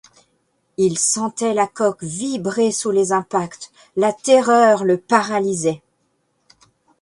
Il 0.77 0.97
sentait 0.97 1.53
la 1.53 1.67
coque 1.67 2.03
vibrer 2.03 2.71
sous 2.71 2.89
les 2.89 3.11
impacts, 3.11 3.71
la 3.95 4.11
terreur 4.11 4.83
le 4.83 4.97
paralysait. 4.97 5.83